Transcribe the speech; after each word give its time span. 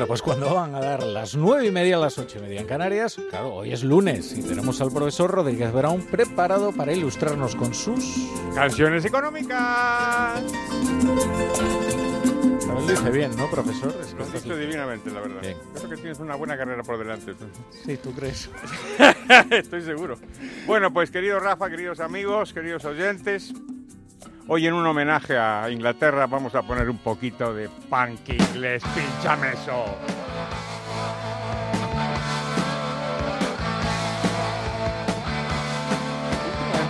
Bueno, 0.00 0.08
pues 0.08 0.22
cuando 0.22 0.54
van 0.54 0.74
a 0.74 0.80
dar 0.80 1.02
las 1.02 1.36
nueve 1.36 1.66
y 1.66 1.70
media, 1.70 1.98
las 1.98 2.16
ocho 2.16 2.38
y 2.38 2.40
media 2.40 2.62
en 2.62 2.66
Canarias, 2.66 3.20
claro, 3.28 3.52
hoy 3.56 3.74
es 3.74 3.84
lunes 3.84 4.32
y 4.34 4.42
tenemos 4.42 4.80
al 4.80 4.90
profesor 4.90 5.30
Rodríguez 5.30 5.70
Brown 5.74 6.00
preparado 6.06 6.72
para 6.72 6.94
ilustrarnos 6.94 7.54
con 7.54 7.74
sus... 7.74 8.30
Canciones 8.54 9.04
económicas. 9.04 10.42
Lo 12.66 12.86
dice 12.86 13.10
bien, 13.10 13.36
¿no, 13.36 13.50
profesor? 13.50 13.94
Es 14.00 14.14
Lo 14.14 14.24
has 14.24 14.42
dicho 14.42 14.56
divinamente, 14.56 15.10
la 15.10 15.20
verdad. 15.20 15.42
Bien. 15.42 15.58
Creo 15.74 15.90
que 15.90 15.96
tienes 15.96 16.18
una 16.18 16.34
buena 16.34 16.56
carrera 16.56 16.82
por 16.82 16.96
delante. 16.96 17.34
Sí, 17.84 17.98
¿tú 17.98 18.12
crees? 18.12 18.48
Estoy 19.50 19.82
seguro. 19.82 20.16
Bueno, 20.66 20.94
pues 20.94 21.10
querido 21.10 21.38
Rafa, 21.40 21.68
queridos 21.68 22.00
amigos, 22.00 22.54
queridos 22.54 22.86
oyentes, 22.86 23.52
hoy 24.52 24.66
en 24.66 24.74
un 24.74 24.84
homenaje 24.84 25.38
a 25.38 25.70
Inglaterra 25.70 26.26
vamos 26.26 26.56
a 26.56 26.62
poner 26.62 26.90
un 26.90 26.98
poquito 26.98 27.54
de 27.54 27.68
punk 27.68 28.30
inglés, 28.30 28.82
pinchame 28.96 29.52
eso. 29.52 29.84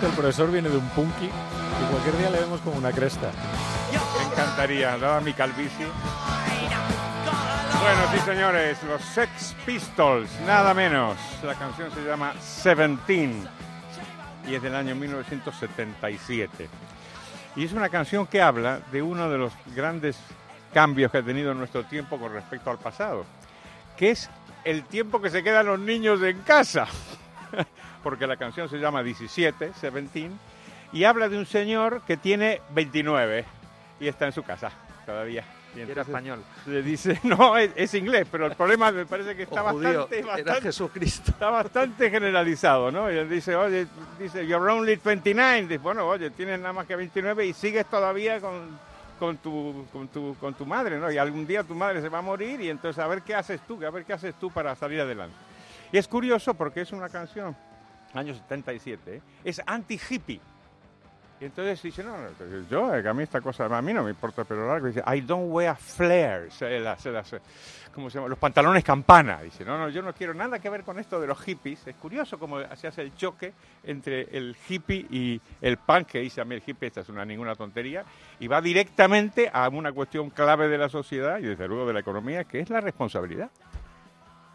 El 0.03 0.09
profesor 0.13 0.51
viene 0.51 0.71
de 0.71 0.79
un 0.79 0.89
punky 0.91 1.27
y 1.27 1.91
cualquier 1.91 2.17
día 2.17 2.31
le 2.31 2.41
vemos 2.41 2.63
como 2.63 2.79
una 2.79 2.93
cresta. 2.93 3.31
Me 3.91 4.33
encantaría, 4.33 4.97
dada 4.97 5.21
mi 5.21 5.35
calvicie. 5.35 5.87
Bueno, 7.83 8.01
sí, 8.11 8.19
señores, 8.21 8.83
los 8.85 9.03
Sex 9.03 9.55
Pistols, 9.67 10.31
nada 10.47 10.73
menos. 10.73 11.19
La 11.45 11.55
canción 11.55 11.91
se 11.93 12.03
llama 12.05 12.33
Seventeen 12.41 13.47
y 14.49 14.55
es 14.55 14.63
del 14.63 14.75
año 14.75 14.95
1977. 14.95 16.71
Y 17.57 17.65
es 17.65 17.73
una 17.73 17.89
canción 17.89 18.27
que 18.27 18.41
habla 18.41 18.81
de 18.93 19.03
uno 19.03 19.29
de 19.29 19.39
los 19.39 19.53
grandes 19.75 20.19
cambios 20.73 21.11
que 21.11 21.19
ha 21.19 21.23
tenido 21.23 21.53
nuestro 21.55 21.85
tiempo 21.85 22.19
con 22.19 22.33
respecto 22.33 22.71
al 22.71 22.79
pasado, 22.79 23.25
que 23.97 24.11
es 24.11 24.31
el 24.65 24.85
tiempo 24.85 25.21
que 25.21 25.31
se 25.31 25.43
quedan 25.43 25.67
los 25.67 25.79
niños 25.81 26.23
en 26.23 26.41
casa. 26.43 26.87
Porque 28.03 28.27
la 28.27 28.37
canción 28.37 28.69
se 28.69 28.79
llama 28.79 29.03
17, 29.03 29.73
17, 29.81 30.31
y 30.93 31.05
habla 31.05 31.29
de 31.29 31.39
un 31.39 31.47
señor 31.47 32.03
que 32.07 32.17
tiene 32.17 32.61
29 32.71 33.45
y 34.01 34.09
está 34.09 34.27
en 34.27 34.33
su 34.33 34.43
casa 34.43 34.71
todavía. 35.05 35.45
Y 35.75 35.81
era 35.81 36.03
español. 36.03 36.43
le 36.67 36.83
dice, 36.83 37.21
no, 37.25 37.57
es, 37.57 37.71
es 37.77 37.95
inglés, 37.95 38.27
pero 38.31 38.47
el 38.47 38.57
problema 38.57 38.91
me 38.91 39.07
parece 39.07 39.37
que 39.37 39.45
está 39.45 39.63
judío. 39.71 40.01
bastante, 40.01 40.19
Era 40.19 40.27
bastante, 40.29 40.61
Jesucristo. 40.63 41.31
está 41.31 41.51
bastante 41.51 42.11
generalizado, 42.11 42.91
¿no? 42.91 43.11
Y 43.11 43.17
él 43.17 43.29
dice, 43.29 43.55
oye, 43.55 43.87
dice, 44.19 44.47
you're 44.47 44.71
only 44.71 44.97
29. 44.97 45.63
Dice, 45.63 45.79
bueno, 45.79 46.07
oye, 46.09 46.31
tienes 46.31 46.59
nada 46.59 46.73
más 46.73 46.87
que 46.87 46.97
29 46.97 47.47
y 47.47 47.53
sigues 47.53 47.87
todavía 47.87 48.41
con, 48.41 48.79
con, 49.19 49.37
tu, 49.39 49.87
con, 49.93 50.09
tu, 50.09 50.35
con 50.41 50.55
tu 50.55 50.67
madre, 50.67 50.99
¿no? 50.99 51.11
Y 51.11 51.19
algún 51.19 51.47
día 51.47 51.63
tu 51.63 51.75
madre 51.75 52.01
se 52.01 52.09
va 52.09 52.19
a 52.19 52.23
morir 52.23 52.61
y 52.61 52.71
entonces 52.71 53.03
a 53.03 53.07
ver 53.07 53.23
qué 53.23 53.35
haces 53.35 53.61
tú, 53.69 53.85
a 53.85 53.91
ver 53.91 54.05
qué 54.05 54.13
haces 54.13 54.35
tú 54.35 54.51
para 54.51 54.75
salir 54.75 55.01
adelante. 55.01 55.37
Y 55.93 55.99
es 55.99 56.09
curioso 56.09 56.55
porque 56.55 56.81
es 56.81 56.93
una 56.93 57.09
canción, 57.09 57.57
año 58.15 58.35
77, 58.35 59.17
¿eh? 59.17 59.23
es 59.45 59.61
anti-hippie. 59.67 60.41
Y 61.41 61.47
entonces 61.47 61.81
dice, 61.83 62.05
no, 62.05 62.19
no, 62.19 62.29
yo, 62.69 62.95
eh, 62.95 63.09
a 63.09 63.15
mí 63.15 63.23
esta 63.23 63.41
cosa, 63.41 63.65
a 63.65 63.81
mí 63.83 63.95
no 63.95 64.03
me 64.03 64.11
importa 64.11 64.45
pero 64.45 64.67
largo. 64.69 64.89
Dice, 64.89 65.03
I 65.07 65.23
don't 65.23 65.51
wear 65.51 65.75
flares, 65.75 66.61
las- 66.61 67.07
las, 67.07 67.33
eh, 67.33 67.41
¿cómo 67.95 68.11
se 68.11 68.19
llama? 68.19 68.29
Los 68.29 68.39
pantalones 68.39 68.85
campana. 68.85 69.41
Dice, 69.41 69.65
no, 69.65 69.79
no, 69.79 69.89
yo 69.89 70.03
no 70.03 70.13
quiero 70.13 70.35
nada 70.35 70.59
que 70.59 70.69
ver 70.69 70.83
con 70.85 70.99
esto 70.99 71.19
de 71.19 71.27
los 71.27 71.41
hippies. 71.41 71.87
Es 71.87 71.97
curioso 71.97 72.39
cómo 72.39 72.61
se 72.77 72.89
hace 72.89 73.01
el 73.01 73.15
choque 73.15 73.55
entre 73.85 74.37
el 74.37 74.55
hippie 74.69 75.07
y 75.11 75.41
el 75.63 75.79
punk, 75.79 76.09
que 76.09 76.19
dice 76.19 76.43
a 76.43 76.45
mí 76.45 76.57
el 76.57 76.63
hippie, 76.67 76.89
esta 76.89 77.01
es 77.01 77.09
una 77.09 77.25
ninguna 77.25 77.55
tontería, 77.55 78.05
y 78.39 78.47
va 78.47 78.61
directamente 78.61 79.51
a 79.51 79.67
una 79.71 79.93
cuestión 79.93 80.29
clave 80.29 80.69
de 80.69 80.77
la 80.77 80.91
sociedad 80.91 81.39
y 81.39 81.45
desde 81.47 81.67
luego 81.67 81.87
de 81.87 81.95
la 81.95 82.01
economía, 82.01 82.45
que 82.45 82.61
es 82.61 82.69
la 82.69 82.81
responsabilidad 82.83 83.51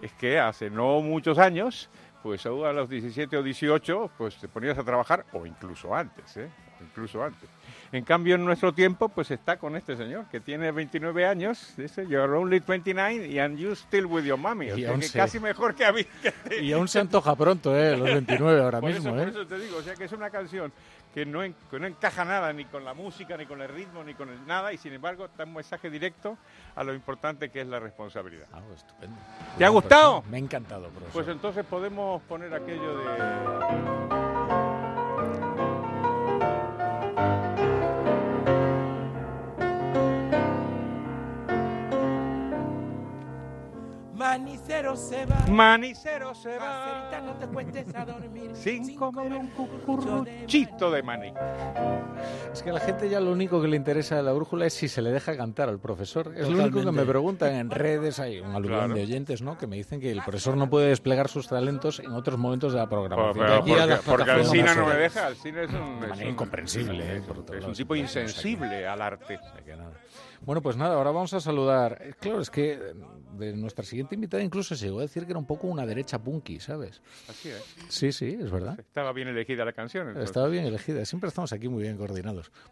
es 0.02 0.12
que 0.14 0.38
hace 0.40 0.70
no 0.70 1.02
muchos 1.02 1.40
años, 1.40 1.90
pues 2.22 2.46
a 2.46 2.50
los 2.50 2.90
17 2.90 3.38
o 3.38 3.42
18, 3.42 4.12
pues 4.18 4.36
te 4.38 4.48
ponías 4.50 4.78
a 4.78 4.84
trabajar, 4.84 5.26
o 5.32 5.46
incluso 5.46 5.96
antes, 5.96 6.36
¿eh? 6.38 6.50
Incluso 6.82 7.24
antes. 7.24 7.50
En 7.92 8.04
cambio, 8.04 8.36
en 8.36 8.44
nuestro 8.44 8.74
tiempo, 8.74 9.08
pues 9.10 9.32
está 9.32 9.58
con 9.58 9.76
este 9.76 9.96
señor 9.96 10.26
que 10.30 10.40
tiene 10.42 10.72
29 10.72 11.26
años, 11.26 11.74
dice, 11.78 12.06
you're 12.08 12.34
only 12.36 12.60
29 12.60 13.28
y 13.28 13.40
and 13.40 13.58
you 13.58 13.72
still 13.74 14.06
with 14.08 14.24
your 14.26 14.38
mommy. 14.38 14.72
O 14.72 14.76
sea, 14.76 14.94
que 14.96 15.02
se- 15.04 15.18
casi 15.18 15.40
mejor 15.40 15.74
que 15.76 15.86
a 15.86 15.94
mí. 15.94 16.04
que- 16.22 16.62
Y 16.62 16.74
aún 16.74 16.88
se 16.88 17.00
antoja 17.00 17.36
pronto, 17.36 17.76
¿eh? 17.78 17.96
Los 17.96 18.08
29 18.08 18.62
ahora 18.62 18.82
por 18.82 18.90
mismo, 18.92 19.10
eso, 19.12 19.18
¿eh? 19.20 19.20
por 19.20 19.30
eso 19.30 19.48
te 19.48 19.60
digo, 19.60 19.78
o 19.78 19.82
sea 19.82 19.94
que 19.96 20.04
es 20.06 20.12
una 20.12 20.30
canción 20.30 20.74
que 21.14 21.26
no, 21.26 21.44
en- 21.44 21.56
que 21.72 21.80
no 21.80 21.88
encaja 21.88 22.26
nada 22.26 22.52
ni 22.52 22.66
con 22.66 22.84
la 22.84 22.94
música, 22.94 23.38
ni 23.38 23.46
con 23.46 23.62
el 23.62 23.70
ritmo, 23.70 24.04
ni 24.04 24.14
con 24.16 24.28
el 24.30 24.46
nada, 24.46 24.74
y 24.74 24.78
sin 24.78 24.92
embargo 24.92 25.30
da 25.38 25.46
un 25.46 25.54
mensaje 25.54 25.90
directo 25.90 26.38
a 26.76 26.84
lo 26.84 26.94
importante 26.94 27.50
que 27.50 27.62
es 27.62 27.68
la 27.68 27.80
responsabilidad. 27.80 28.48
Ah, 28.52 28.60
estupendo. 28.76 29.16
¿Te 29.58 29.64
ha 29.64 29.70
gustado? 29.70 30.20
pues, 30.22 30.32
me 30.32 30.38
ha 30.38 30.40
encantado, 30.42 30.90
profesor. 30.90 31.14
Pues 31.14 31.28
entonces 31.30 31.64
podemos 31.66 32.22
poner 32.24 32.54
aquello 32.54 32.98
de... 32.98 34.15
Manicero 44.16 44.96
se 44.96 45.26
va. 45.26 45.36
Manicero 45.50 46.34
se 46.34 46.50
Caserita, 46.58 47.20
va 47.20 47.22
no 47.22 47.34
te 47.34 47.48
cuestes 47.48 47.94
a 47.96 48.06
dormir. 48.06 48.52
sin 48.56 48.96
comer 48.96 49.34
un 49.34 49.48
cucuruchito 49.50 50.90
de 50.92 51.04
maní. 51.04 51.34
Es 52.54 52.64
que 52.64 52.70
a 52.70 52.74
la 52.74 52.80
gente 52.80 53.10
ya 53.10 53.20
lo 53.20 53.32
único 53.32 53.62
que 53.62 53.68
le 53.68 53.76
interesa 53.76 54.16
de 54.16 54.24
la 54.24 54.32
brújula 54.32 54.66
es 54.68 54.74
si 54.74 54.88
se 54.88 55.02
le 55.02 55.12
deja 55.12 55.36
cantar 55.36 55.68
al 55.70 55.80
profesor. 55.80 56.32
Es 56.36 56.44
lo 56.48 56.56
único 56.56 56.64
que 56.66 56.70
Totalmente. 56.86 57.02
me 57.02 57.06
preguntan 57.06 57.54
en 57.56 57.70
redes. 57.70 58.20
Hay 58.20 58.40
un 58.40 58.56
aluvión 58.56 58.80
Claro. 58.80 58.94
de 58.96 59.04
oyentes 59.04 59.42
¿no? 59.42 59.58
que 59.58 59.68
me 59.68 59.76
dicen 59.76 60.00
que 60.00 60.12
el 60.12 60.22
profesor 60.22 60.56
no 60.56 60.70
puede 60.70 60.88
desplegar 60.88 61.28
sus 61.28 61.48
talentos 61.48 62.00
en 62.00 62.12
otros 62.14 62.38
momentos 62.40 62.74
de 62.74 62.80
la 62.80 62.88
programación. 62.90 63.34
Pero 63.46 63.50
De 63.50 63.58
aquí 63.60 63.72
a 63.74 63.98
porque, 64.02 64.10
porque 64.10 64.32
Alcina 64.32 64.76
no 64.76 64.86
me 64.88 64.96
deja, 64.96 65.28
Alcina 65.28 65.62
es 65.64 65.72
un... 65.72 66.00
De 66.00 66.08
es 66.12 66.20
un- 66.22 66.28
incomprensible, 66.30 67.04
¿eh? 67.06 67.18
es- 67.18 67.24
por 67.24 67.40
otro 67.40 67.58
es 67.58 67.66
un 67.66 67.74
tipo 67.74 67.90
pero, 67.94 68.02
insensible 68.02 68.88
al 68.88 69.02
arte. 69.02 69.38
O 69.38 69.42
sea 69.54 69.62
que 69.64 69.76
nada. 69.76 69.92
Bueno, 70.42 70.62
pues 70.62 70.78
nada, 70.78 70.96
ahora 70.96 71.12
vamos 71.12 71.34
a 71.34 71.40
saludar. 71.40 72.00
Eh, 72.02 72.14
Claro, 72.20 72.42
es 72.42 72.50
que 72.50 72.74
eh, 72.74 72.80
de 73.38 73.54
nuestra 73.56 73.84
siguiente 73.86 74.16
invitada 74.16 74.42
incluso 74.44 74.76
se 74.76 74.86
llegó 74.86 75.00
a 75.00 75.04
decir 75.04 75.26
que 75.26 75.32
era 75.32 75.40
un 75.40 75.46
poco 75.46 75.68
una 75.68 75.86
derecha 75.86 76.20
punky, 76.20 76.60
¿sabes? 76.60 77.02
Así 77.30 77.50
es. 77.50 77.64
Sí, 77.90 78.12
sí, 78.12 78.38
es 78.40 78.50
verdad. 78.52 78.80
Estaba 78.80 79.12
bien 79.14 79.28
elegida 79.28 79.66
la 79.66 79.74
canción. 79.74 80.08
entonces. 80.08 80.30
Estaba 80.30 80.48
bien 80.48 80.66
elegida. 80.66 81.04
Siempre 81.06 81.28
estamos 81.30 81.52
aquí 81.54 81.68
muy 81.68 81.84
bien 81.84 81.98
coordinados. 81.98 82.52